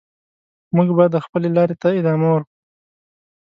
[0.75, 2.57] موږ به د خپلې لارې ته ادامه ورکړو.